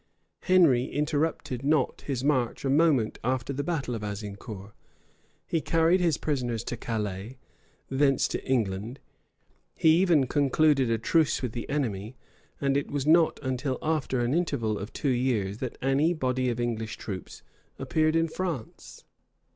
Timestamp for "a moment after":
2.65-3.53